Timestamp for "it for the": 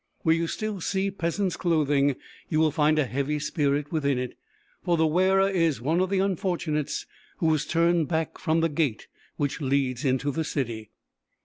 4.17-5.05